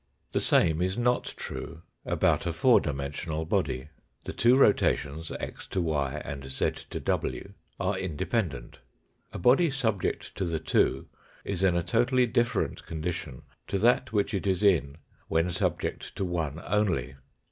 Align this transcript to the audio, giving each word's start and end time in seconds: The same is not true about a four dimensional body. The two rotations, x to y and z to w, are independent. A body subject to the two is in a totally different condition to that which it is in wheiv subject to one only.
The 0.31 0.39
same 0.39 0.81
is 0.81 0.97
not 0.97 1.35
true 1.37 1.83
about 2.07 2.47
a 2.47 2.53
four 2.53 2.81
dimensional 2.81 3.45
body. 3.45 3.89
The 4.25 4.33
two 4.33 4.55
rotations, 4.57 5.31
x 5.39 5.67
to 5.67 5.79
y 5.79 6.19
and 6.25 6.43
z 6.45 6.71
to 6.89 6.99
w, 6.99 7.53
are 7.79 7.99
independent. 7.99 8.79
A 9.31 9.37
body 9.37 9.69
subject 9.69 10.33
to 10.37 10.45
the 10.45 10.59
two 10.59 11.05
is 11.45 11.61
in 11.61 11.75
a 11.75 11.83
totally 11.83 12.25
different 12.25 12.83
condition 12.87 13.43
to 13.67 13.77
that 13.77 14.11
which 14.11 14.33
it 14.33 14.47
is 14.47 14.63
in 14.63 14.97
wheiv 15.29 15.53
subject 15.53 16.15
to 16.15 16.25
one 16.25 16.59
only. 16.65 17.13